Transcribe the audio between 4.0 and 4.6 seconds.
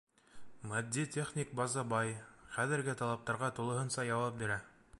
яуап бирә.